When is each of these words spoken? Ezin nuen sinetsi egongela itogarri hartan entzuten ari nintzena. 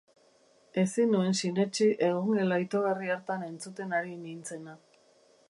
Ezin 0.83 1.13
nuen 1.15 1.37
sinetsi 1.41 1.89
egongela 2.07 2.59
itogarri 2.65 3.13
hartan 3.17 3.47
entzuten 3.51 3.95
ari 4.01 4.19
nintzena. 4.25 4.77